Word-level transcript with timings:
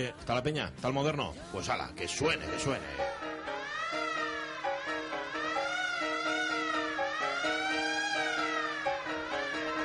¿Está 0.00 0.32
la 0.36 0.44
peña? 0.44 0.66
¿Está 0.76 0.86
el 0.86 0.94
moderno? 0.94 1.34
Pues 1.50 1.68
ala, 1.68 1.90
que 1.96 2.06
suene, 2.06 2.46
que 2.46 2.58
suene. 2.60 2.86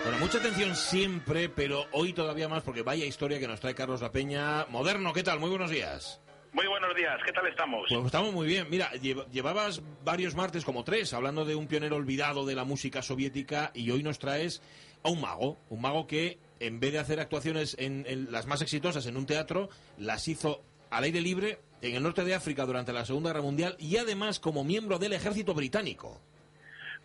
Bueno, 0.04 0.18
mucha 0.20 0.38
atención 0.40 0.76
siempre, 0.76 1.48
pero 1.48 1.86
hoy 1.94 2.12
todavía 2.14 2.50
más 2.50 2.62
porque 2.64 2.82
vaya 2.82 3.06
historia 3.06 3.40
que 3.40 3.48
nos 3.48 3.60
trae 3.62 3.74
Carlos 3.74 4.02
La 4.02 4.12
Peña. 4.12 4.66
Moderno, 4.70 5.14
¿qué 5.14 5.24
tal? 5.24 5.40
Muy 5.40 5.50
buenos 5.50 5.70
días. 5.72 6.20
Muy 6.52 6.68
buenos 6.68 6.94
días, 6.96 7.18
¿qué 7.26 7.32
tal 7.32 7.48
estamos? 7.48 7.86
Pues 7.90 8.06
estamos 8.06 8.34
muy 8.34 8.46
bien. 8.46 8.68
Mira, 8.70 8.92
llev- 8.94 9.26
llevabas 9.32 9.82
varios 10.04 10.36
martes, 10.36 10.66
como 10.66 10.84
tres, 10.84 11.14
hablando 11.14 11.46
de 11.46 11.56
un 11.56 11.68
pionero 11.68 11.96
olvidado 11.96 12.46
de 12.46 12.54
la 12.54 12.66
música 12.66 13.02
soviética 13.02 13.72
y 13.74 13.90
hoy 13.92 14.04
nos 14.04 14.20
traes 14.20 14.62
a 15.04 15.10
un 15.10 15.22
mago, 15.22 15.58
un 15.70 15.82
mago 15.82 16.06
que 16.06 16.38
en 16.68 16.80
vez 16.80 16.94
de 16.94 17.00
hacer 17.00 17.20
actuaciones 17.20 17.76
en, 17.80 18.06
en 18.08 18.32
las 18.32 18.48
más 18.48 18.62
exitosas 18.62 19.06
en 19.06 19.18
un 19.18 19.26
teatro, 19.26 19.70
las 19.98 20.28
hizo 20.28 20.64
al 20.90 21.04
aire 21.04 21.22
libre 21.22 21.60
en 21.82 21.96
el 21.96 22.04
norte 22.04 22.24
de 22.24 22.34
África 22.34 22.66
durante 22.66 22.94
la 22.94 23.06
Segunda 23.06 23.32
Guerra 23.32 23.42
Mundial 23.42 23.76
y 23.80 23.98
además 23.98 24.40
como 24.40 24.64
miembro 24.64 25.00
del 25.00 25.14
ejército 25.14 25.54
británico. 25.54 26.22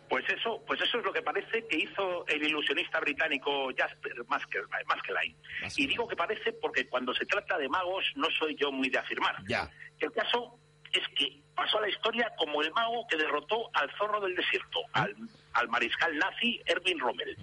Pues 0.07 0.25
eso, 0.29 0.63
pues 0.65 0.81
eso 0.81 0.97
es 0.97 1.05
lo 1.05 1.13
que 1.13 1.21
parece 1.21 1.67
que 1.67 1.77
hizo 1.77 2.25
el 2.27 2.41
ilusionista 2.41 2.99
británico 2.99 3.69
Jasper 3.77 4.25
Maskelyne. 4.27 5.35
Y 5.75 5.85
digo 5.85 6.07
que 6.07 6.15
parece 6.15 6.53
porque 6.53 6.87
cuando 6.87 7.13
se 7.13 7.25
trata 7.25 7.57
de 7.57 7.69
magos 7.69 8.05
no 8.15 8.27
soy 8.31 8.55
yo 8.55 8.71
muy 8.71 8.89
de 8.89 8.97
afirmar. 8.97 9.35
Ya. 9.47 9.69
El 9.99 10.11
caso 10.11 10.57
es 10.91 11.07
que 11.15 11.39
pasó 11.53 11.77
a 11.77 11.81
la 11.81 11.89
historia 11.89 12.31
como 12.37 12.61
el 12.63 12.71
mago 12.71 13.05
que 13.07 13.17
derrotó 13.17 13.69
al 13.73 13.91
zorro 13.97 14.19
del 14.21 14.35
desierto, 14.35 14.79
al, 14.93 15.15
al 15.59 15.67
mariscal 15.69 16.17
nazi 16.17 16.59
Erwin 16.65 16.99
Rommel. 16.99 17.37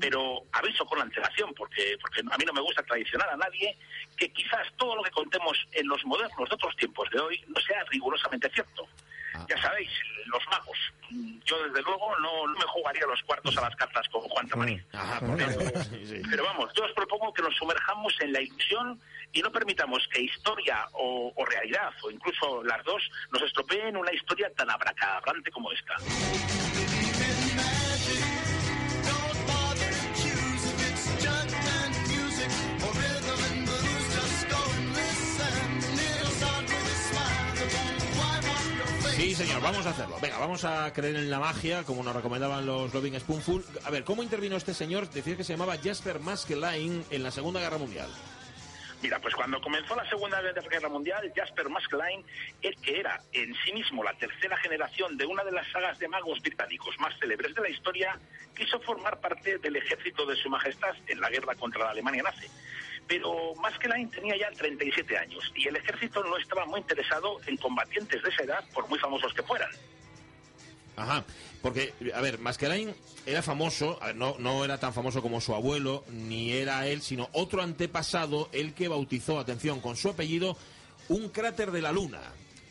Pero 0.00 0.42
aviso 0.52 0.84
con 0.86 1.00
antelación, 1.00 1.52
porque, 1.54 1.96
porque 2.00 2.20
a 2.20 2.36
mí 2.38 2.44
no 2.46 2.52
me 2.52 2.60
gusta 2.60 2.82
traicionar 2.82 3.28
a 3.30 3.36
nadie, 3.36 3.76
que 4.16 4.30
quizás 4.32 4.66
todo 4.76 4.96
lo 4.96 5.02
que 5.02 5.10
contemos 5.10 5.56
en 5.72 5.88
los 5.88 6.04
modernos 6.04 6.48
de 6.48 6.54
otros 6.54 6.76
tiempos 6.76 7.08
de 7.10 7.20
hoy 7.20 7.44
no 7.48 7.60
sea 7.60 7.82
rigurosamente 7.90 8.50
cierto. 8.50 8.86
Ya 9.48 9.60
sabéis, 9.60 9.90
los 10.26 10.46
magos. 10.46 10.78
Yo, 11.44 11.60
desde 11.64 11.82
luego, 11.82 12.16
no, 12.20 12.46
no 12.46 12.54
me 12.54 12.64
jugaría 12.66 13.04
los 13.06 13.20
cuartos 13.24 13.56
a 13.58 13.62
las 13.62 13.74
cartas 13.74 14.08
con 14.08 14.20
Juan 14.22 14.48
Tamarín. 14.48 14.84
Ajá, 14.92 15.18
porque- 15.20 15.44
Pero, 15.44 15.82
sí, 15.84 16.06
sí. 16.06 16.22
pero 16.30 16.44
vamos, 16.44 16.72
yo 16.76 16.84
os 16.84 16.92
propongo 16.92 17.32
que 17.34 17.42
nos 17.42 17.54
sumerjamos 17.56 18.14
en 18.20 18.32
la 18.32 18.40
ilusión 18.40 19.00
y 19.32 19.42
no 19.42 19.50
permitamos 19.50 20.06
que 20.12 20.22
historia 20.22 20.86
o, 20.92 21.32
o 21.34 21.44
realidad, 21.46 21.92
o 22.04 22.10
incluso 22.12 22.62
las 22.62 22.84
dos, 22.84 23.02
nos 23.32 23.42
estropeen 23.42 23.96
una 23.96 24.12
historia 24.12 24.52
tan 24.54 24.70
abracadabrante 24.70 25.50
como 25.50 25.72
esta. 25.72 25.96
Sí, 39.24 39.34
señor, 39.34 39.62
vamos 39.62 39.86
a 39.86 39.90
hacerlo. 39.90 40.18
Venga, 40.20 40.36
vamos 40.36 40.66
a 40.66 40.92
creer 40.92 41.16
en 41.16 41.30
la 41.30 41.40
magia, 41.40 41.82
como 41.84 42.02
nos 42.02 42.14
recomendaban 42.14 42.66
los 42.66 42.92
Loving 42.92 43.18
Spoonful. 43.18 43.64
A 43.84 43.90
ver, 43.90 44.04
¿cómo 44.04 44.22
intervino 44.22 44.54
este 44.54 44.74
señor? 44.74 45.08
Decía 45.08 45.34
que 45.34 45.44
se 45.44 45.54
llamaba 45.54 45.78
Jasper 45.82 46.20
Maskelyne 46.20 47.04
en 47.08 47.22
la 47.22 47.30
Segunda 47.30 47.58
Guerra 47.58 47.78
Mundial. 47.78 48.10
Mira, 49.00 49.18
pues 49.20 49.34
cuando 49.34 49.62
comenzó 49.62 49.96
la 49.96 50.06
Segunda 50.10 50.42
Guerra 50.42 50.90
Mundial, 50.90 51.32
Jasper 51.34 51.70
Maskelyne, 51.70 52.22
el 52.60 52.76
que 52.76 53.00
era 53.00 53.18
en 53.32 53.54
sí 53.64 53.72
mismo 53.72 54.04
la 54.04 54.12
tercera 54.12 54.58
generación 54.58 55.16
de 55.16 55.24
una 55.24 55.42
de 55.42 55.52
las 55.52 55.66
sagas 55.72 55.98
de 55.98 56.06
magos 56.06 56.42
británicos 56.42 56.94
más 57.00 57.18
célebres 57.18 57.54
de 57.54 57.62
la 57.62 57.70
historia, 57.70 58.20
quiso 58.54 58.78
formar 58.80 59.20
parte 59.20 59.56
del 59.56 59.76
ejército 59.76 60.26
de 60.26 60.36
su 60.36 60.50
majestad 60.50 60.94
en 61.06 61.18
la 61.20 61.30
guerra 61.30 61.54
contra 61.54 61.84
la 61.84 61.92
Alemania 61.92 62.24
nazi. 62.24 62.46
Pero 63.06 63.54
Maskelyne 63.56 64.10
tenía 64.10 64.36
ya 64.36 64.50
37 64.50 65.16
años 65.18 65.52
y 65.54 65.68
el 65.68 65.76
ejército 65.76 66.22
no 66.24 66.36
estaba 66.38 66.64
muy 66.66 66.80
interesado 66.80 67.38
en 67.46 67.56
combatientes 67.58 68.22
de 68.22 68.28
esa 68.28 68.44
edad, 68.44 68.64
por 68.72 68.88
muy 68.88 68.98
famosos 68.98 69.32
que 69.34 69.42
fueran. 69.42 69.70
Ajá, 70.96 71.24
porque, 71.60 71.92
a 72.14 72.20
ver, 72.20 72.38
Maskelyne 72.38 72.94
era 73.26 73.42
famoso, 73.42 73.98
a 74.00 74.06
ver, 74.06 74.16
no, 74.16 74.36
no 74.38 74.64
era 74.64 74.78
tan 74.78 74.94
famoso 74.94 75.22
como 75.22 75.40
su 75.40 75.54
abuelo, 75.54 76.04
ni 76.10 76.52
era 76.52 76.86
él, 76.86 77.02
sino 77.02 77.28
otro 77.32 77.62
antepasado, 77.62 78.48
el 78.52 78.74
que 78.74 78.88
bautizó, 78.88 79.38
atención, 79.38 79.80
con 79.80 79.96
su 79.96 80.10
apellido, 80.10 80.56
un 81.08 81.28
cráter 81.30 81.72
de 81.72 81.82
la 81.82 81.92
luna. 81.92 82.20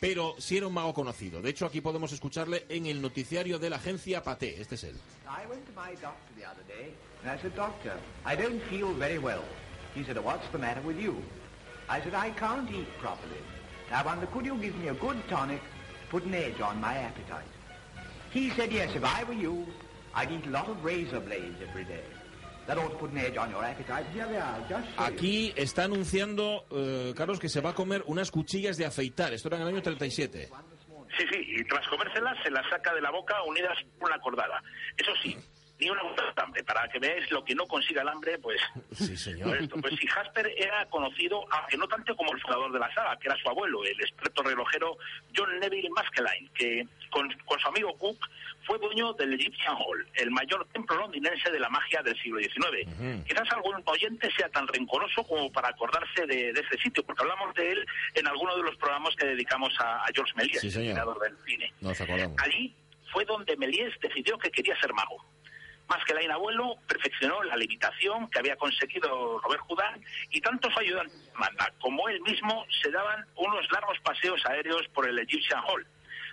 Pero 0.00 0.34
sí 0.38 0.56
era 0.56 0.66
un 0.66 0.74
mago 0.74 0.92
conocido. 0.92 1.40
De 1.40 1.50
hecho, 1.50 1.66
aquí 1.66 1.80
podemos 1.80 2.12
escucharle 2.12 2.66
en 2.68 2.86
el 2.86 3.00
noticiario 3.00 3.58
de 3.58 3.70
la 3.70 3.76
agencia 3.76 4.22
Paté. 4.22 4.60
Este 4.60 4.74
es 4.74 4.84
él. 4.84 4.96
I 5.26 5.46
went 5.48 5.64
to 5.66 5.72
my 5.72 5.94
doctor 5.96 6.34
the 6.36 6.44
other 6.44 6.64
day, 6.66 6.92
and 7.22 7.30
I 7.30 7.40
said, 7.40 7.54
Doctor, 7.54 7.96
I 8.26 8.36
don't 8.36 8.60
feel 8.68 8.92
very 8.94 9.18
well. 9.18 9.42
He 9.94 10.04
said, 10.04 10.18
What's 10.18 10.46
the 10.52 10.58
matter 10.58 10.80
with 10.82 10.98
you? 11.00 11.22
I 11.88 12.00
said, 12.00 12.14
I 12.14 12.30
can't 12.30 12.70
eat 12.70 12.88
properly. 12.98 13.38
I 13.92 14.02
wonder, 14.02 14.26
could 14.26 14.46
you 14.46 14.56
give 14.56 14.74
me 14.76 14.88
a 14.88 14.94
good 14.94 15.16
tonic 15.28 15.60
to 15.60 16.06
put 16.10 16.24
an 16.24 16.34
edge 16.34 16.60
on 16.60 16.80
my 16.80 16.94
appetite? 16.96 17.44
He 18.30 18.50
said, 18.50 18.72
yes, 18.72 18.90
if 18.96 19.04
I 19.04 19.22
were 19.24 19.34
you, 19.34 19.66
I'd 20.14 20.32
eat 20.32 20.46
a 20.46 20.50
lot 20.50 20.68
of 20.68 20.82
razor 20.82 21.20
blades 21.20 21.56
every 21.68 21.84
day. 21.84 22.02
That 22.66 22.78
ought 22.78 22.88
to 22.88 22.96
put 22.96 23.12
an 23.12 23.18
edge 23.18 23.36
on 23.36 23.50
your 23.50 23.62
appetite. 23.62 24.06
Here 24.12 24.26
they 24.26 24.38
are, 24.38 24.58
just 24.68 24.88
so 24.96 25.04
you- 25.04 25.14
Aquí 25.16 25.52
está 25.56 25.84
anunciando, 25.84 26.64
eh, 26.70 27.12
Carlos, 27.14 27.38
que 27.38 27.48
se 27.50 27.60
va 27.60 27.70
a 27.70 27.74
comer 27.74 28.02
unas 28.06 28.30
cuchillas 28.30 28.76
de 28.78 28.86
afeitar. 28.86 29.34
Esto 29.34 29.48
era 29.48 29.58
en 29.58 29.62
el 29.64 29.68
año 29.68 29.82
37. 29.82 30.48
Sí, 31.18 31.24
sí, 31.30 31.44
y 31.58 31.64
tras 31.64 31.86
comérselas 31.88 32.36
se 32.42 32.50
las 32.50 32.68
saca 32.70 32.92
de 32.94 33.02
la 33.02 33.10
boca 33.10 33.34
unidas 33.46 33.76
por 34.00 34.08
una 34.10 34.18
cordada. 34.20 34.60
Eso 34.96 35.12
sí, 35.22 35.36
ni 35.84 35.90
una 35.90 36.02
gota 36.02 36.22
de 36.22 36.42
hambre. 36.42 36.64
Para 36.64 36.88
que 36.88 36.98
veáis 36.98 37.30
lo 37.30 37.44
que 37.44 37.54
no 37.54 37.66
consiga 37.66 38.02
el 38.02 38.08
hambre, 38.08 38.38
pues... 38.38 38.60
Sí, 38.92 39.16
señor. 39.16 39.50
Pues, 39.50 39.62
esto. 39.62 39.76
Pues 39.80 39.94
sí, 40.00 40.06
Jasper 40.06 40.52
era 40.56 40.86
conocido, 40.86 41.44
aunque 41.50 41.76
no 41.76 41.86
tanto 41.86 42.16
como 42.16 42.32
el 42.32 42.40
fundador 42.40 42.72
de 42.72 42.78
la 42.78 42.92
saga, 42.94 43.18
que 43.18 43.28
era 43.28 43.36
su 43.36 43.48
abuelo, 43.48 43.84
el 43.84 44.00
experto 44.00 44.42
relojero 44.42 44.96
John 45.36 45.58
Neville 45.60 45.90
Maskelyne, 45.90 46.50
que 46.54 46.86
con, 47.10 47.30
con 47.44 47.58
su 47.60 47.68
amigo 47.68 47.96
Cook 47.98 48.18
fue 48.66 48.78
dueño 48.78 49.12
del 49.12 49.34
Egyptian 49.34 49.76
Hall, 49.76 50.06
el 50.14 50.30
mayor 50.30 50.66
templo 50.72 50.96
londinense 50.96 51.50
de 51.50 51.60
la 51.60 51.68
magia 51.68 52.02
del 52.02 52.18
siglo 52.20 52.38
XIX. 52.40 52.88
Quizás 53.26 53.50
algún 53.52 53.82
oyente 53.84 54.30
sea 54.36 54.48
tan 54.48 54.66
rencoroso 54.66 55.22
como 55.24 55.52
para 55.52 55.68
acordarse 55.68 56.26
de, 56.26 56.52
de 56.52 56.60
ese 56.60 56.78
sitio, 56.82 57.04
porque 57.04 57.22
hablamos 57.22 57.54
de 57.54 57.72
él 57.72 57.86
en 58.14 58.26
alguno 58.26 58.56
de 58.56 58.62
los 58.62 58.76
programas 58.76 59.14
que 59.16 59.26
dedicamos 59.26 59.72
a, 59.78 60.04
a 60.04 60.06
George 60.14 60.32
Méliès, 60.36 60.60
Sí, 60.60 60.68
el 60.68 60.92
creador 60.92 61.20
del 61.20 61.36
cine. 61.46 61.72
Nos 61.80 62.00
acordamos. 62.00 62.40
Allí 62.42 62.74
fue 63.12 63.24
donde 63.24 63.56
Méliès 63.56 63.92
decidió 64.00 64.38
que 64.38 64.50
quería 64.50 64.78
ser 64.80 64.92
mago. 64.92 65.24
Más 65.88 66.04
que 66.04 66.14
Lain 66.14 66.30
Abuelo 66.30 66.76
perfeccionó 66.86 67.42
la 67.42 67.56
limitación 67.56 68.28
que 68.30 68.38
había 68.38 68.56
conseguido 68.56 69.38
Robert 69.40 69.62
Houdin 69.68 70.04
y 70.30 70.40
tanto 70.40 70.70
su 70.70 70.78
ayudante 70.78 71.14
Amanda 71.34 71.72
como 71.80 72.08
él 72.08 72.20
mismo 72.22 72.64
se 72.82 72.90
daban 72.90 73.24
unos 73.36 73.70
largos 73.70 73.98
paseos 74.02 74.40
aéreos 74.46 74.82
por 74.94 75.08
el 75.08 75.18
Egyptian 75.18 75.62
Hall, 75.66 75.86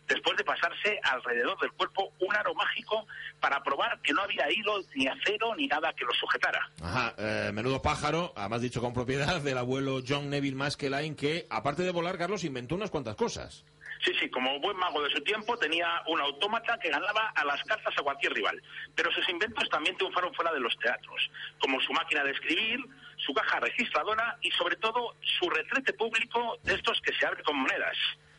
después 0.08 0.38
de 0.38 0.44
pasarse 0.44 1.00
alrededor 1.04 1.60
del 1.60 1.72
cuerpo 1.74 2.14
un 2.20 2.36
aro 2.36 2.54
mágico 2.54 3.06
para 3.40 3.62
probar 3.64 4.00
que 4.02 4.14
no 4.14 4.22
había 4.22 4.50
hilo 4.52 4.80
ni 4.96 5.08
acero 5.08 5.56
ni 5.56 5.68
nada 5.68 5.94
que 5.94 6.06
lo 6.06 6.14
sujetara. 6.14 6.70
Ajá, 6.82 7.14
eh, 7.18 7.52
menudo 7.54 7.82
pájaro, 7.82 8.34
además 8.36 8.62
dicho 8.62 8.82
con 8.82 8.94
propiedad, 8.94 9.42
del 9.42 9.58
abuelo 9.58 10.02
John 10.08 10.30
Neville 10.30 10.56
Maskelyne, 10.56 11.16
que 11.16 11.48
aparte 11.50 11.84
de 11.84 11.92
volar, 11.92 12.18
Carlos 12.18 12.44
inventó 12.44 12.76
unas 12.76 12.90
cuantas 12.90 13.16
cosas. 13.16 13.66
Sí, 14.04 14.12
sí, 14.20 14.30
como 14.30 14.60
buen 14.60 14.78
mago 14.78 15.04
de 15.04 15.12
su 15.12 15.22
tiempo 15.24 15.56
tenía 15.58 16.02
un 16.08 16.20
autómata 16.20 16.78
que 16.80 16.90
ganaba 16.90 17.32
a 17.36 17.46
las 17.46 17.62
cartas 17.64 17.94
a 17.96 18.02
cualquier 18.02 18.34
rival. 18.34 18.60
Pero 18.96 19.12
sus 19.12 19.28
inventos 19.30 19.70
también 19.70 19.96
triunfaron 19.96 20.34
fuera 20.34 20.52
de 20.52 20.60
los 20.60 20.76
teatros, 20.80 21.30
como 21.60 21.80
su 21.82 21.94
máquina 21.94 22.24
de 22.24 22.32
escribir, 22.32 22.80
su 23.18 23.34
caja 23.34 23.60
registradora 23.60 24.38
y 24.42 24.50
sobre 24.52 24.76
todo 24.78 25.16
su 25.40 25.50
retrete 25.50 25.94
público 25.94 26.58
de 26.64 26.74
estos 26.74 27.00
que 27.02 27.14
se 27.14 27.26
abre 27.28 27.44
con 27.44 27.58
monedas. 27.58 27.96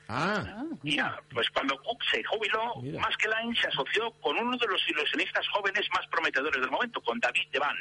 Ah, 0.09 0.64
Y 0.82 0.97
nada, 0.97 1.23
pues 1.32 1.49
cuando 1.50 1.81
Cook 1.82 2.03
se 2.11 2.23
jubiló, 2.25 2.75
Mira. 2.82 3.00
Maskelyne 3.00 3.55
se 3.55 3.69
asoció 3.69 4.11
con 4.20 4.37
uno 4.37 4.56
de 4.58 4.67
los 4.67 4.87
ilusionistas 4.88 5.47
jóvenes 5.49 5.88
más 5.94 6.06
prometedores 6.08 6.61
del 6.61 6.70
momento, 6.70 7.00
con 7.00 7.19
David 7.20 7.47
Devan. 7.50 7.76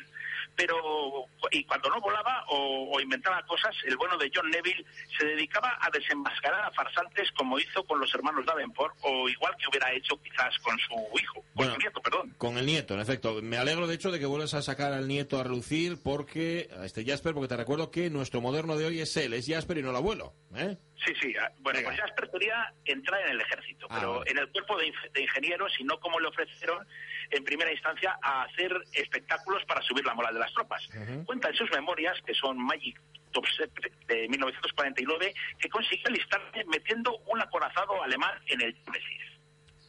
Pero 0.56 1.27
y 1.51 1.63
cuando 1.63 1.89
no 1.89 2.00
volaba 2.00 2.45
o, 2.50 3.00
inventaba 3.00 3.42
cosas, 3.45 3.75
el 3.86 3.98
bueno 3.98 4.18
de 4.18 4.31
John 4.33 4.50
Neville 4.50 4.86
se 5.18 5.25
dedicaba 5.25 5.77
a 5.81 5.89
desenmascarar 5.89 6.65
a 6.65 6.71
farsantes 6.71 7.31
como 7.31 7.59
hizo 7.59 7.83
con 7.83 8.00
los 8.00 8.13
hermanos 8.13 8.45
Davenport 8.45 8.95
o 9.01 9.27
igual 9.27 9.56
que 9.57 9.68
hubiera 9.69 9.92
hecho 9.94 10.15
quizás 10.21 10.57
con 10.59 10.77
su 10.80 10.94
hijo, 11.19 11.44
con 11.56 11.71
su 11.71 11.77
nieto, 11.77 12.01
perdón. 12.01 12.33
Con 12.38 12.57
el 12.57 12.65
nieto, 12.65 12.94
en 12.94 13.00
efecto. 13.00 13.42
Me 13.42 13.57
alegro 13.57 13.88
de 13.88 13.95
hecho 13.95 14.12
de 14.12 14.19
que 14.19 14.25
vuelvas 14.25 14.53
a 14.53 14.62
sacar 14.62 14.94
al 14.94 15.07
nieto 15.07 15.39
a 15.39 15.44
relucir 15.44 15.98
porque 16.03 16.69
a 16.80 16.86
este 16.86 17.06
Jasper, 17.06 17.33
porque 17.33 17.50
te 17.50 17.57
recuerdo 17.57 17.92
que 17.92 18.09
nuestro 18.09 18.42
moderno 18.42 18.77
de 18.77 18.86
hoy 18.86 19.01
es 19.01 19.15
él, 19.18 19.33
es 19.33 19.48
Jasper 19.48 19.77
y 19.77 19.81
no 19.81 19.89
el 19.89 19.95
abuelo. 19.95 20.33
¿eh? 20.56 20.77
Sí, 21.06 21.13
sí. 21.19 21.33
Ah, 21.39 21.51
bueno, 21.59 21.80
pues 21.83 22.00
Jasper 22.00 22.30
quería 22.30 22.74
entrar 22.86 23.21
en 23.21 23.31
el 23.31 23.42
ejército, 23.42 23.88
ah, 23.89 23.98
pero 24.00 24.27
en 24.27 24.38
el 24.38 24.50
cuerpo 24.51 24.77
de, 24.77 24.88
ingenieros 25.19 25.74
y 25.80 25.83
no 25.83 26.00
como 26.00 26.19
le 26.19 26.27
ofrecieron 26.27 26.86
en 27.31 27.44
primera 27.44 27.72
instancia 27.72 28.18
a 28.22 28.44
hacer 28.44 28.72
espectáculos 28.94 29.63
para 29.66 29.81
subir 29.81 30.06
la 30.06 30.13
moral 30.13 30.33
de 30.33 30.39
las 30.39 30.54
tropas. 30.54 30.88
Cuenta 31.25 31.50
en 31.50 31.56
sus 31.56 31.72
memorias, 31.72 32.18
que 32.25 32.33
son 32.33 32.57
Magic 32.57 33.00
Top 33.31 33.45
Secret 33.57 33.94
de 34.07 34.28
1949, 34.28 35.33
que 35.57 35.69
consiguió 35.69 36.07
alistarse 36.07 36.63
metiendo 36.66 37.18
un 37.28 37.42
acorazado 37.42 38.01
alemán 38.04 38.33
en 38.48 38.62
el 38.62 38.75
Támesis. 38.83 39.31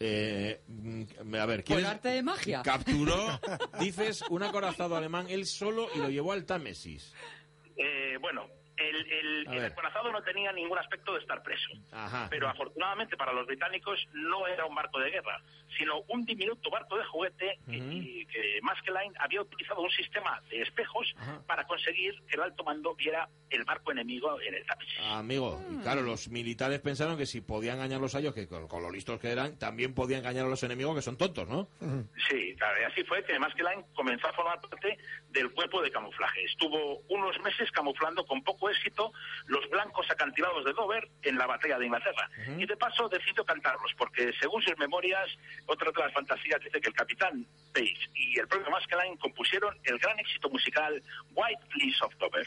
Eh, 0.05 0.61
a 1.39 1.47
ver, 1.47 1.63
¿quién 1.63 1.85
arte 1.85 2.09
de 2.09 2.23
magia? 2.23 2.63
Capturó, 2.63 3.39
dices, 3.81 4.25
un 4.31 4.43
acorazado 4.43 4.97
alemán 4.97 5.27
él 5.29 5.47
solo 5.47 5.89
y 5.95 5.99
lo 5.99 6.11
llevó 6.11 6.33
al 6.33 6.45
Támesis. 6.45 7.15
Eh, 7.77 8.17
bueno, 8.21 8.49
el, 8.89 9.47
el, 9.47 9.73
no 10.13 10.23
tenía 10.23 10.53
ningún 10.53 10.79
aspecto 10.79 11.15
de 11.15 11.21
estar 11.21 11.43
preso. 11.43 11.71
Pero 12.31 12.49
afortunadamente 12.49 13.17
para 13.17 13.33
los 13.33 13.47
británicos 13.47 13.99
no 14.13 14.47
era 14.47 14.67
un 14.67 14.75
barco 14.75 14.99
de 14.99 15.11
guerra, 15.11 15.41
sino 15.77 16.01
un 16.09 16.25
diminuto 16.25 16.71
barco 16.71 16.97
de 16.97 17.05
juguete 17.05 17.59
y 17.69 18.27
que 18.27 18.61
Maskelyne 18.63 19.15
había 19.19 19.43
utilizado 19.43 19.81
un 19.81 19.91
sistema 19.91 20.41
de 20.51 20.63
espejos 20.63 21.15
para 21.47 21.67
conseguir 21.67 22.15
que 22.29 22.37
el 22.37 22.43
alto 22.43 22.65
mando 22.65 22.95
viera 22.95 23.29
el 23.51 23.65
barco 23.65 23.93
enemigo 23.93 24.41
en 24.41 24.55
el 24.55 24.67
Támesis. 24.67 24.99
amigo, 25.01 25.63
y 25.71 25.83
claro, 25.83 26.03
los 26.03 26.29
militares 26.29 26.81
pensaron 26.81 27.17
que 27.17 27.27
si 27.27 27.41
podían 27.41 27.77
engañarlos 27.77 28.15
a 28.15 28.21
ellos, 28.21 28.35
que 28.35 28.49
con, 28.49 28.83
lo 28.83 28.91
listos 28.91 29.21
que 29.21 29.31
eran, 29.31 29.59
también 29.59 29.95
podían 29.95 30.21
engañar 30.21 30.47
a 30.47 30.49
los 30.49 30.63
enemigos 30.63 30.95
que 30.95 31.03
son 31.03 31.17
tontos, 31.17 31.49
¿no? 31.49 31.69
Sí, 32.29 32.55
claro, 32.57 32.81
y 32.81 32.85
así 32.85 33.05
fue 33.05 33.23
que 33.25 33.39
Maskelyne 33.39 33.85
comenzó 33.95 34.29
a 34.29 34.33
formar 34.33 34.61
parte 34.61 34.99
del 35.31 35.53
cuerpo 35.53 35.83
de 35.83 35.91
camuflaje. 35.91 36.45
Estuvo 36.45 37.01
unos 37.09 37.39
meses 37.41 37.71
camuflando 37.73 38.25
con 38.25 38.43
poco 38.43 38.71
éxito 38.73 39.13
los 39.47 39.69
blancos 39.71 40.11
acantilados 40.11 40.65
de 40.65 40.73
Dover 40.73 41.09
en 41.23 41.39
la 41.39 41.47
batalla 41.47 41.79
de 41.79 41.87
Inglaterra. 41.87 42.29
Y 42.59 42.67
de 42.67 42.77
paso 42.77 43.09
decidió 43.09 43.45
cantarlos, 43.45 43.93
porque 43.97 44.33
según 44.41 44.63
sus 44.63 44.77
memorias, 44.79 45.29
otra 45.67 45.91
de 45.91 46.01
las 46.01 46.13
fantasías 46.13 46.61
dice 46.61 46.81
que 46.81 46.89
el 46.89 46.95
capitán 46.95 47.47
Page 47.73 48.11
y 48.15 48.39
el 48.39 48.49
propio 48.49 48.71
Maskelyne 48.71 49.19
compusieron 49.19 49.75
el 49.85 49.99
gran 49.99 50.19
éxito 50.19 50.51
musical 50.51 51.03
White 51.35 51.63
Fleece 51.71 52.05
of 52.05 52.15
Dover. 52.19 52.47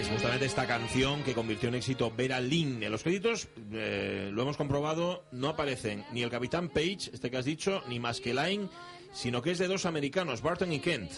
Es 0.00 0.08
justamente 0.08 0.46
esta 0.46 0.66
canción 0.66 1.22
que 1.22 1.34
convirtió 1.34 1.68
en 1.68 1.74
éxito 1.76 2.10
Vera 2.10 2.40
Lynn. 2.40 2.82
En 2.82 2.90
los 2.90 3.02
créditos, 3.02 3.48
eh, 3.72 4.30
lo 4.32 4.42
hemos 4.42 4.56
comprobado, 4.56 5.24
no 5.32 5.48
aparecen 5.48 6.04
ni 6.12 6.22
el 6.22 6.30
Capitán 6.30 6.68
Page, 6.68 7.10
este 7.12 7.30
que 7.30 7.36
has 7.36 7.44
dicho, 7.44 7.82
ni 7.88 7.98
Maskelyne, 7.98 8.68
sino 9.12 9.42
que 9.42 9.50
es 9.50 9.58
de 9.58 9.68
dos 9.68 9.86
americanos, 9.86 10.42
Barton 10.42 10.72
y 10.72 10.80
Kent. 10.80 11.10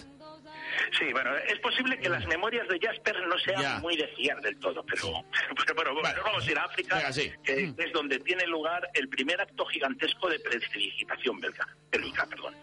Sí, 0.97 1.11
bueno, 1.11 1.35
es 1.37 1.59
posible 1.59 1.97
que 1.99 2.09
las 2.09 2.25
memorias 2.27 2.67
de 2.67 2.79
Jasper 2.79 3.15
no 3.27 3.37
sean 3.39 3.81
muy 3.81 3.95
de 3.95 4.07
fiar 4.09 4.39
del 4.41 4.59
todo, 4.59 4.83
pero, 4.85 5.23
pero, 5.75 5.93
bueno, 5.93 6.21
vamos 6.23 6.47
a 6.47 6.51
ir 6.51 6.57
a 6.57 6.63
África, 6.63 7.11
que 7.43 7.67
mm. 7.67 7.75
es 7.77 7.93
donde 7.93 8.19
tiene 8.19 8.45
lugar 8.47 8.89
el 8.93 9.07
primer 9.09 9.39
acto 9.39 9.65
gigantesco 9.65 10.29
de 10.29 10.39
prestigitación 10.39 11.39
belga, 11.39 11.67
belga 11.91 12.25
perdón. 12.25 12.55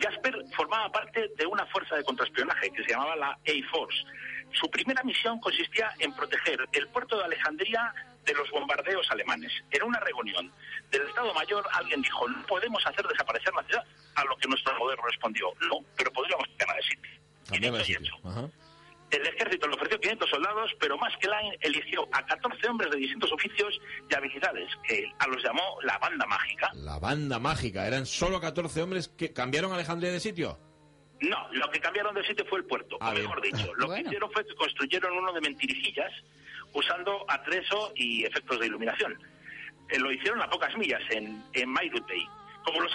Jasper 0.00 0.44
formaba 0.56 0.90
parte 0.90 1.30
de 1.36 1.46
una 1.46 1.66
fuerza 1.66 1.96
de 1.96 2.04
contraespionaje 2.04 2.70
que 2.70 2.82
se 2.82 2.90
llamaba 2.90 3.16
la 3.16 3.30
A-Force. 3.30 4.04
Su 4.54 4.70
primera 4.70 5.02
misión 5.02 5.40
consistía 5.40 5.90
en 5.98 6.14
proteger 6.14 6.66
el 6.72 6.88
puerto 6.88 7.18
de 7.18 7.24
Alejandría 7.24 7.92
de 8.24 8.34
los 8.34 8.50
bombardeos 8.50 9.06
alemanes. 9.10 9.52
En 9.70 9.82
una 9.82 10.00
reunión 10.00 10.50
del 10.90 11.02
Estado 11.02 11.34
Mayor 11.34 11.64
alguien 11.72 12.00
dijo, 12.02 12.28
no 12.28 12.46
podemos 12.46 12.84
hacer 12.86 13.06
desaparecer 13.06 13.52
la 13.54 13.62
ciudad, 13.64 13.84
a 14.14 14.24
lo 14.24 14.36
que 14.36 14.48
nuestro 14.48 14.78
moderno 14.78 15.04
respondió, 15.06 15.52
no, 15.68 15.80
pero 15.96 16.12
podríamos 16.12 16.48
ganar 16.58 16.76
el 16.76 16.84
sitio. 16.84 17.10
El 19.10 19.26
ejército 19.26 19.68
le 19.68 19.74
ofreció 19.74 20.00
500 20.00 20.30
soldados, 20.30 20.70
pero 20.80 20.98
más 20.98 21.12
que 21.18 21.28
Line 21.28 21.56
eligió 21.60 22.08
a 22.12 22.24
14 22.24 22.68
hombres 22.68 22.90
de 22.90 22.96
distintos 22.96 23.30
oficios 23.32 23.80
y 24.10 24.14
habilidades, 24.14 24.68
que 24.82 25.04
a 25.18 25.26
los 25.28 25.42
llamó 25.42 25.78
la 25.82 25.98
banda 25.98 26.26
mágica. 26.26 26.70
La 26.74 26.98
banda 26.98 27.38
mágica, 27.38 27.86
eran 27.86 28.06
solo 28.06 28.40
14 28.40 28.82
hombres 28.82 29.08
que 29.08 29.32
cambiaron 29.32 29.72
Alejandría 29.72 30.10
de 30.10 30.20
sitio. 30.20 30.58
No, 31.28 31.48
lo 31.52 31.70
que 31.70 31.80
cambiaron 31.80 32.14
de 32.14 32.24
sitio 32.26 32.44
fue 32.46 32.58
el 32.58 32.64
puerto, 32.64 32.96
o 33.00 33.12
mejor 33.12 33.40
dicho. 33.40 33.74
Lo 33.76 33.88
que 33.88 34.00
hicieron 34.00 34.30
fue 34.30 34.46
que 34.46 34.54
construyeron 34.54 35.16
uno 35.16 35.32
de 35.32 35.40
mentirijillas 35.40 36.12
usando 36.72 37.24
atrezo 37.28 37.92
y 37.94 38.24
efectos 38.24 38.58
de 38.60 38.66
iluminación. 38.66 39.18
Eh, 39.88 39.98
lo 39.98 40.10
hicieron 40.12 40.42
a 40.42 40.48
pocas 40.48 40.76
millas, 40.76 41.02
en, 41.10 41.42
en 41.52 41.68
Mairutei. 41.68 42.26
Como 42.64 42.80
los, 42.80 42.92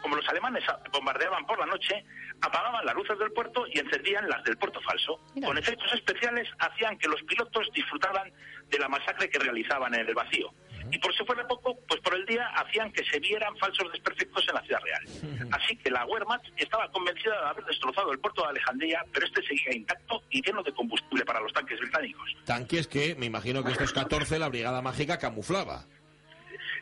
como 0.00 0.16
los 0.16 0.28
alemanes 0.28 0.64
bombardeaban 0.90 1.44
por 1.44 1.58
la 1.58 1.66
noche, 1.66 2.02
apagaban 2.40 2.86
las 2.86 2.94
luces 2.94 3.18
del 3.18 3.30
puerto 3.32 3.66
y 3.66 3.78
encendían 3.78 4.26
las 4.28 4.42
del 4.44 4.56
puerto 4.56 4.80
falso. 4.80 5.20
Con 5.44 5.58
efectos 5.58 5.92
especiales 5.92 6.48
hacían 6.58 6.96
que 6.96 7.06
los 7.06 7.22
pilotos 7.24 7.68
disfrutaran 7.74 8.32
de 8.68 8.78
la 8.78 8.88
masacre 8.88 9.28
que 9.28 9.38
realizaban 9.38 9.94
en 9.94 10.08
el 10.08 10.14
vacío. 10.14 10.50
Y 10.90 10.98
por 10.98 11.14
si 11.14 11.24
fuera 11.24 11.46
poco, 11.46 11.78
pues 11.86 12.00
por 12.00 12.14
el 12.14 12.24
día 12.26 12.46
hacían 12.54 12.92
que 12.92 13.04
se 13.04 13.18
vieran 13.20 13.56
falsos 13.58 13.90
desperfectos 13.92 14.46
en 14.48 14.54
la 14.54 14.62
ciudad 14.62 14.80
real. 14.82 15.48
Así 15.52 15.76
que 15.76 15.90
la 15.90 16.04
Wehrmacht 16.06 16.46
estaba 16.56 16.90
convencida 16.90 17.40
de 17.40 17.48
haber 17.48 17.64
destrozado 17.64 18.12
el 18.12 18.18
puerto 18.18 18.42
de 18.42 18.48
Alejandría, 18.48 19.04
pero 19.12 19.26
este 19.26 19.42
seguía 19.42 19.74
intacto 19.74 20.22
y 20.30 20.42
lleno 20.42 20.62
de 20.62 20.72
combustible 20.72 21.24
para 21.24 21.40
los 21.40 21.52
tanques 21.52 21.78
británicos. 21.78 22.36
Tanques 22.44 22.86
que, 22.86 23.14
me 23.16 23.26
imagino 23.26 23.62
que 23.64 23.72
estos 23.72 23.92
14 23.92 24.38
la 24.38 24.48
Brigada 24.48 24.82
Mágica 24.82 25.18
camuflaba. 25.18 25.84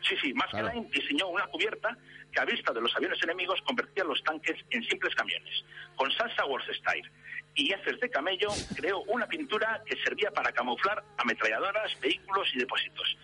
Sí, 0.07 0.15
sí, 0.21 0.33
Maskelyne 0.33 0.87
diseñó 0.91 1.27
una 1.27 1.45
cubierta 1.47 1.97
que 2.31 2.39
a 2.39 2.45
vista 2.45 2.71
de 2.71 2.81
los 2.81 2.95
aviones 2.95 3.21
enemigos 3.23 3.61
convertía 3.65 4.03
los 4.03 4.21
tanques 4.23 4.55
en 4.69 4.83
simples 4.83 5.13
camiones. 5.15 5.65
Con 5.95 6.11
salsa 6.11 6.43
Style 6.73 7.11
y 7.55 7.73
heces 7.73 7.99
de 7.99 8.09
camello 8.09 8.49
creó 8.75 9.01
una 9.07 9.25
pintura 9.27 9.81
que 9.85 9.97
servía 10.03 10.29
para 10.31 10.51
camuflar 10.51 11.03
ametralladoras, 11.17 11.99
vehículos 11.99 12.47
y 12.53 12.59
depósitos. 12.59 13.17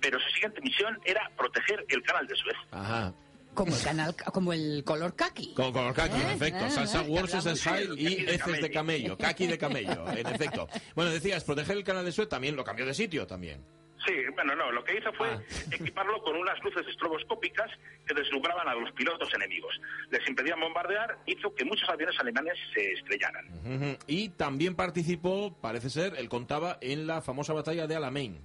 Pero 0.00 0.18
su 0.20 0.30
siguiente 0.30 0.60
misión 0.60 0.98
era 1.04 1.30
proteger 1.36 1.84
el 1.88 2.02
canal 2.02 2.26
de 2.26 2.36
Suez. 2.36 2.56
Ajá. 2.70 3.12
Como 3.54 3.74
el 3.74 3.82
canal, 3.82 4.14
como 4.32 4.52
el 4.52 4.84
color 4.84 5.16
kaki. 5.16 5.54
Como 5.54 5.72
color 5.72 5.92
kaki, 5.92 6.14
en 6.14 6.28
eh, 6.28 6.34
efecto. 6.34 6.64
Eh, 6.64 6.70
Salsa 6.70 7.02
eh, 7.02 7.56
Style 7.56 8.00
y 8.00 8.24
heces 8.30 8.60
de 8.60 8.70
camello. 8.70 9.18
Kaki 9.18 9.48
de 9.48 9.58
camello, 9.58 10.08
en 10.12 10.26
efecto. 10.26 10.68
Bueno, 10.94 11.10
decías, 11.10 11.42
proteger 11.42 11.76
el 11.76 11.82
canal 11.82 12.04
de 12.04 12.12
Suez 12.12 12.28
también 12.28 12.54
lo 12.54 12.62
cambió 12.62 12.86
de 12.86 12.94
sitio 12.94 13.26
también. 13.26 13.64
Sí, 14.06 14.14
bueno, 14.32 14.54
no, 14.54 14.70
lo 14.70 14.84
que 14.84 14.96
hizo 14.96 15.12
fue 15.12 15.28
ah. 15.28 15.42
equiparlo 15.72 16.22
con 16.22 16.36
unas 16.36 16.62
luces 16.62 16.86
estroboscópicas 16.86 17.68
que 18.06 18.14
deslumbraban 18.14 18.68
a 18.68 18.74
los 18.74 18.92
pilotos 18.92 19.28
enemigos. 19.34 19.74
Les 20.10 20.26
impedían 20.28 20.60
bombardear, 20.60 21.18
hizo 21.26 21.52
que 21.52 21.64
muchos 21.64 21.88
aviones 21.88 22.14
alemanes 22.20 22.54
se 22.72 22.92
estrellaran. 22.92 23.98
Y 24.06 24.28
también 24.30 24.76
participó, 24.76 25.56
parece 25.60 25.90
ser, 25.90 26.14
él 26.16 26.28
contaba 26.28 26.78
en 26.80 27.08
la 27.08 27.22
famosa 27.22 27.52
batalla 27.52 27.88
de 27.88 27.96
Alamein. 27.96 28.40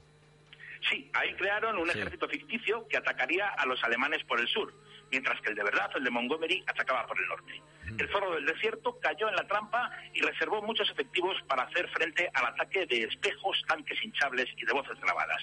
Sí, 0.89 1.09
ahí 1.13 1.33
crearon 1.35 1.77
un 1.77 1.89
ejército 1.89 2.27
ficticio 2.27 2.87
que 2.87 2.97
atacaría 2.97 3.47
a 3.47 3.65
los 3.65 3.81
alemanes 3.83 4.23
por 4.25 4.39
el 4.39 4.47
sur, 4.47 4.73
mientras 5.11 5.39
que 5.41 5.49
el 5.49 5.55
de 5.55 5.63
verdad, 5.63 5.89
el 5.95 6.03
de 6.03 6.09
Montgomery, 6.09 6.63
atacaba 6.67 7.05
por 7.05 7.19
el 7.19 7.27
norte. 7.27 7.61
El 7.97 8.09
zorro 8.09 8.35
del 8.35 8.45
desierto 8.45 8.99
cayó 8.99 9.29
en 9.29 9.35
la 9.35 9.47
trampa 9.47 9.91
y 10.13 10.21
reservó 10.21 10.61
muchos 10.61 10.89
efectivos 10.89 11.37
para 11.47 11.63
hacer 11.63 11.87
frente 11.89 12.29
al 12.33 12.47
ataque 12.47 12.85
de 12.85 13.03
espejos, 13.03 13.63
tanques 13.67 13.97
hinchables 14.03 14.47
y 14.57 14.65
de 14.65 14.73
voces 14.73 14.99
grabadas. 14.99 15.41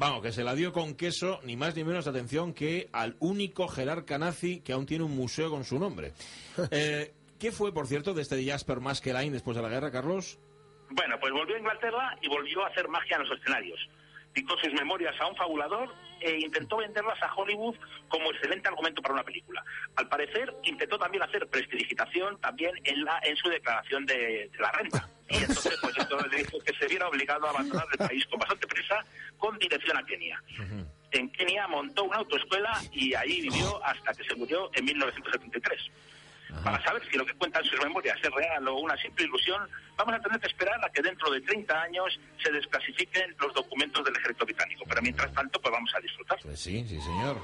Vamos, 0.00 0.22
que 0.22 0.32
se 0.32 0.42
la 0.42 0.54
dio 0.54 0.72
con 0.72 0.96
queso, 0.96 1.40
ni 1.44 1.56
más 1.56 1.76
ni 1.76 1.84
menos 1.84 2.06
atención 2.06 2.54
que 2.54 2.88
al 2.92 3.16
único 3.20 3.68
jerarca 3.68 4.18
nazi 4.18 4.60
que 4.62 4.72
aún 4.72 4.86
tiene 4.86 5.04
un 5.04 5.14
museo 5.14 5.50
con 5.50 5.64
su 5.64 5.78
nombre. 5.78 6.12
Eh, 6.70 7.14
¿Qué 7.38 7.52
fue, 7.52 7.72
por 7.72 7.86
cierto, 7.86 8.12
de 8.12 8.20
este 8.20 8.44
Jasper 8.44 8.80
Maskelyne 8.80 9.32
después 9.32 9.56
de 9.56 9.62
la 9.62 9.70
guerra, 9.70 9.90
Carlos? 9.90 10.38
Bueno, 10.90 11.18
pues 11.18 11.32
volvió 11.32 11.56
a 11.56 11.58
Inglaterra 11.58 12.18
y 12.20 12.28
volvió 12.28 12.62
a 12.64 12.68
hacer 12.68 12.86
magia 12.88 13.16
en 13.16 13.22
los 13.26 13.38
escenarios 13.38 13.80
dictó 14.34 14.56
sus 14.58 14.72
memorias 14.72 15.14
a 15.20 15.26
un 15.26 15.36
fabulador 15.36 15.92
e 16.20 16.38
intentó 16.38 16.76
venderlas 16.76 17.20
a 17.22 17.34
Hollywood 17.34 17.76
como 18.08 18.30
excelente 18.30 18.68
argumento 18.68 19.00
para 19.02 19.14
una 19.14 19.24
película. 19.24 19.64
Al 19.96 20.08
parecer, 20.08 20.54
intentó 20.64 20.98
también 20.98 21.22
hacer 21.22 21.46
prestidigitación 21.48 22.38
también 22.40 22.72
en, 22.84 23.04
la, 23.04 23.18
en 23.22 23.36
su 23.36 23.48
declaración 23.48 24.04
de, 24.06 24.50
la 24.58 24.70
renta. 24.72 25.08
Y 25.28 25.36
entonces, 25.36 25.78
pues 25.80 25.96
esto 25.96 26.18
le 26.28 26.38
dijo 26.38 26.58
que 26.58 26.74
se 26.74 26.86
viera 26.86 27.08
obligado 27.08 27.46
a 27.46 27.50
abandonar 27.50 27.86
el 27.92 27.98
país 28.06 28.26
con 28.26 28.38
bastante 28.38 28.66
prisa 28.66 29.04
con 29.38 29.58
dirección 29.58 29.96
a 29.96 30.04
Kenia. 30.04 30.42
En 31.12 31.30
Kenia 31.30 31.66
montó 31.66 32.04
una 32.04 32.18
autoescuela 32.18 32.80
y 32.92 33.14
ahí 33.14 33.40
vivió 33.40 33.84
hasta 33.84 34.12
que 34.12 34.24
se 34.24 34.34
murió 34.34 34.70
en 34.74 34.84
1973. 34.84 35.90
Para 36.64 36.82
saber 36.84 37.02
si 37.10 37.16
lo 37.16 37.24
que 37.24 37.34
cuentan 37.34 37.64
sus 37.64 37.80
memorias 37.82 38.18
es 38.22 38.30
real 38.30 38.68
o 38.68 38.76
una 38.76 38.96
simple 38.96 39.24
ilusión, 39.24 39.68
vamos 39.96 40.14
a 40.14 40.20
tener 40.20 40.40
que 40.40 40.46
esperar 40.46 40.84
a 40.84 40.90
que 40.90 41.02
dentro 41.02 41.30
de 41.30 41.40
30 41.40 41.82
años 41.82 42.20
se 42.42 42.50
desclasifiquen 42.52 43.34
los 43.38 43.54
documentos 43.54 44.04
del 44.04 44.16
ejército 44.16 44.44
británico. 44.44 44.84
Pero 44.88 45.02
mientras 45.02 45.32
tanto, 45.32 45.60
pues 45.60 45.72
vamos 45.72 45.92
a 45.94 46.00
disfrutar. 46.00 46.38
Pues 46.42 46.60
sí, 46.60 46.84
sí, 46.86 47.00
señor. 47.00 47.36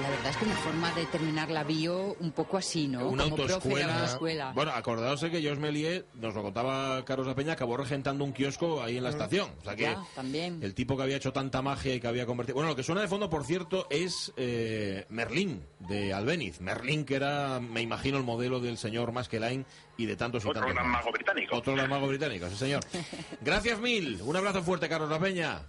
La 0.00 0.10
verdad 0.10 0.30
es 0.30 0.36
que 0.36 0.44
una 0.44 0.56
forma 0.56 0.92
de 0.92 1.06
terminar 1.06 1.50
la 1.50 1.62
bio 1.62 2.16
un 2.18 2.32
poco 2.32 2.58
así, 2.58 2.88
¿no? 2.88 3.08
Una 3.08 3.24
Como 3.24 3.36
profe 3.36 3.48
de 3.48 3.54
autoescuela. 3.54 3.94
autoescuela. 3.94 4.52
Bueno, 4.52 4.72
acordaos 4.72 5.20
de 5.20 5.30
que 5.30 5.40
George 5.40 5.60
Méliès, 5.60 6.04
nos 6.14 6.34
lo 6.34 6.42
contaba 6.42 7.04
Carlos 7.04 7.26
La 7.28 7.34
Peña, 7.36 7.52
acabó 7.52 7.76
regentando 7.76 8.24
un 8.24 8.32
kiosco 8.32 8.82
ahí 8.82 8.96
en 8.96 9.04
la 9.04 9.10
estación. 9.10 9.50
O 9.60 9.64
sea 9.64 9.76
que 9.76 9.84
Mm. 9.88 9.92
Ya, 9.92 10.04
también. 10.14 10.58
el 10.62 10.74
tipo 10.74 10.96
que 10.96 11.04
había 11.04 11.16
hecho 11.16 11.32
tanta 11.32 11.62
magia 11.62 11.94
y 11.94 12.00
que 12.00 12.08
había 12.08 12.26
convertido... 12.26 12.54
Bueno, 12.56 12.70
lo 12.70 12.76
que 12.76 12.82
suena 12.82 13.02
de 13.02 13.08
fondo, 13.08 13.30
por 13.30 13.44
cierto, 13.44 13.86
es 13.88 14.32
eh, 14.36 15.06
Merlín, 15.10 15.62
de 15.78 16.12
Albéniz. 16.12 16.60
Merlín, 16.60 17.04
que 17.04 17.14
era, 17.14 17.60
me 17.60 17.80
imagino, 17.80 18.18
el 18.18 18.24
modelo 18.24 18.58
del 18.60 18.76
señor 18.78 19.12
Maskelyne 19.12 19.64
y 19.96 20.06
de 20.06 20.16
tantos 20.16 20.44
y 20.44 20.48
Otro 20.48 20.60
tantos 20.60 20.74
gran 20.74 20.90
más. 20.90 21.00
mago 21.02 21.12
británico. 21.12 21.56
Otro 21.56 21.74
gran 21.74 21.88
mago 21.88 22.08
británico, 22.08 22.48
sí, 22.48 22.56
señor. 22.56 22.80
Gracias 23.42 23.78
mil. 23.78 24.20
Un 24.22 24.36
abrazo 24.36 24.62
fuerte, 24.62 24.88
Carlos 24.88 25.08
La 25.10 25.20
Peña. 25.20 25.60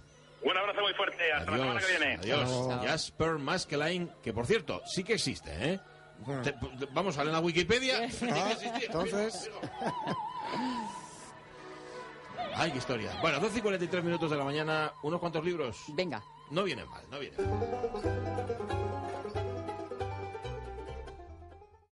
Un 0.48 0.56
abrazo 0.56 0.80
muy 0.80 0.94
fuerte. 0.94 1.32
Hasta 1.32 1.50
la 1.50 1.56
semana 1.58 1.80
que 1.80 1.86
viene. 1.86 2.14
Adiós. 2.16 2.50
Jasper 2.86 3.30
Maskelyne, 3.38 4.08
que 4.22 4.32
por 4.32 4.46
cierto, 4.46 4.80
sí 4.86 5.02
que 5.02 5.14
existe, 5.14 5.50
¿eh? 5.72 5.80
Te- 6.42 6.52
te- 6.52 6.86
vamos 6.92 7.18
a 7.18 7.24
leer 7.24 7.34
la 7.34 7.40
Wikipedia. 7.40 8.08
Sí 8.10 8.26
Ah, 8.30 8.52
entonces, 8.82 9.50
Ay, 12.54 12.70
qué 12.70 12.78
historia. 12.78 13.10
Bueno, 13.20 13.38
12 13.40 13.58
y 13.58 13.62
43 13.62 14.02
minutos 14.04 14.30
de 14.30 14.36
la 14.36 14.44
mañana, 14.44 14.92
unos 15.02 15.20
cuantos 15.20 15.44
libros. 15.44 15.76
Venga. 15.88 16.22
No 16.50 16.62
vienen 16.62 16.88
mal, 16.88 17.02
no 17.10 17.18
vienen 17.18 17.38
mal. 17.50 17.66